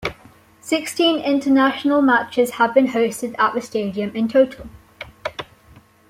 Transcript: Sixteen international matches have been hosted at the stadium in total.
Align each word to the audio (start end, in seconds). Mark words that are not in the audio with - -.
Sixteen 0.61 1.19
international 1.19 2.01
matches 2.01 2.49
have 2.53 2.73
been 2.73 2.87
hosted 2.87 3.35
at 3.37 3.53
the 3.53 3.61
stadium 3.61 4.09
in 4.15 4.27
total. 4.27 4.67